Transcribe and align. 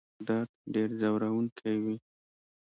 د 0.03 0.03
غاښونو 0.05 0.25
درد 0.33 0.51
ډېر 0.73 0.89
ځورونکی 1.01 1.75
وي. 1.83 1.95